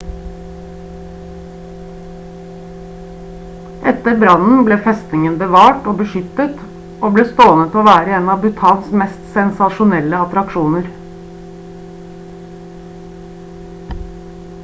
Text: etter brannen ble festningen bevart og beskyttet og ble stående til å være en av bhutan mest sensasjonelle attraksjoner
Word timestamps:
etter 3.91 4.15
brannen 4.23 4.63
ble 4.69 4.77
festningen 4.87 5.35
bevart 5.43 5.91
og 5.91 5.99
beskyttet 5.99 6.63
og 6.71 7.05
ble 7.17 7.27
stående 7.29 7.67
til 7.75 7.83
å 7.83 7.85
være 7.89 8.17
en 8.21 8.33
av 8.37 8.41
bhutan 8.47 8.81
mest 9.03 9.29
sensasjonelle 9.37 10.23
attraksjoner 10.27 10.91